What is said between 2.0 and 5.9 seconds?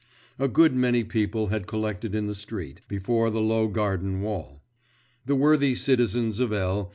in the street, before the low garden wall; the worthy